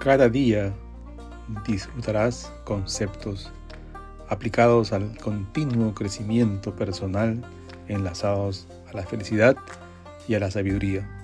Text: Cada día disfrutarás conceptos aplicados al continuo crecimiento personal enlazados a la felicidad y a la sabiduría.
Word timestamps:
Cada 0.00 0.30
día 0.30 0.72
disfrutarás 1.66 2.50
conceptos 2.64 3.52
aplicados 4.30 4.94
al 4.94 5.14
continuo 5.18 5.92
crecimiento 5.92 6.74
personal 6.74 7.44
enlazados 7.86 8.66
a 8.90 8.96
la 8.96 9.04
felicidad 9.04 9.58
y 10.26 10.36
a 10.36 10.40
la 10.40 10.50
sabiduría. 10.50 11.19